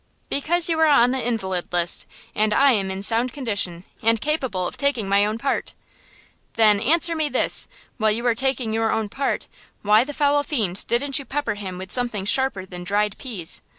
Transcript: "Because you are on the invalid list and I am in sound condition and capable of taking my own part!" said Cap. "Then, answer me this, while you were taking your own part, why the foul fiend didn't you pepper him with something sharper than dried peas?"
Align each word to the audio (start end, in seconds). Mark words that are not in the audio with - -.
"Because 0.29 0.67
you 0.67 0.79
are 0.79 0.87
on 0.87 1.11
the 1.11 1.23
invalid 1.23 1.71
list 1.71 2.07
and 2.33 2.55
I 2.55 2.71
am 2.71 2.89
in 2.89 3.03
sound 3.03 3.33
condition 3.33 3.83
and 4.01 4.19
capable 4.19 4.65
of 4.65 4.75
taking 4.75 5.07
my 5.07 5.27
own 5.27 5.37
part!" 5.37 5.67
said 5.67 5.75
Cap. 5.75 6.55
"Then, 6.55 6.79
answer 6.79 7.15
me 7.15 7.29
this, 7.29 7.67
while 7.97 8.09
you 8.09 8.23
were 8.23 8.33
taking 8.33 8.73
your 8.73 8.91
own 8.91 9.09
part, 9.09 9.47
why 9.83 10.03
the 10.03 10.11
foul 10.11 10.41
fiend 10.41 10.87
didn't 10.87 11.19
you 11.19 11.25
pepper 11.25 11.53
him 11.53 11.77
with 11.77 11.91
something 11.91 12.25
sharper 12.25 12.65
than 12.65 12.83
dried 12.83 13.15
peas?" 13.19 13.61